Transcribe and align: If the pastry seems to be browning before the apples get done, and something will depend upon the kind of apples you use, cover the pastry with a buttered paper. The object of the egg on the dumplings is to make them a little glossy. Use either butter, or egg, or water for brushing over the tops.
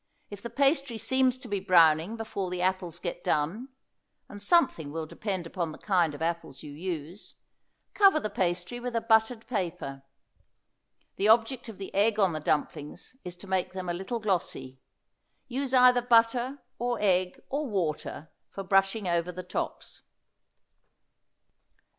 If 0.31 0.41
the 0.41 0.49
pastry 0.49 0.97
seems 0.97 1.37
to 1.37 1.47
be 1.47 1.59
browning 1.59 2.17
before 2.17 2.49
the 2.49 2.63
apples 2.63 2.97
get 2.97 3.23
done, 3.23 3.69
and 4.27 4.41
something 4.41 4.91
will 4.91 5.05
depend 5.05 5.45
upon 5.45 5.71
the 5.71 5.77
kind 5.77 6.15
of 6.15 6.23
apples 6.23 6.63
you 6.63 6.71
use, 6.71 7.35
cover 7.93 8.19
the 8.19 8.31
pastry 8.31 8.79
with 8.79 8.95
a 8.95 8.99
buttered 9.01 9.45
paper. 9.45 10.01
The 11.17 11.27
object 11.27 11.69
of 11.69 11.77
the 11.77 11.93
egg 11.93 12.17
on 12.17 12.33
the 12.33 12.39
dumplings 12.39 13.15
is 13.23 13.35
to 13.35 13.45
make 13.47 13.73
them 13.73 13.89
a 13.89 13.93
little 13.93 14.17
glossy. 14.19 14.79
Use 15.47 15.71
either 15.71 16.01
butter, 16.01 16.63
or 16.79 16.97
egg, 16.99 17.39
or 17.49 17.67
water 17.67 18.31
for 18.49 18.63
brushing 18.63 19.07
over 19.07 19.31
the 19.31 19.43
tops. 19.43 20.01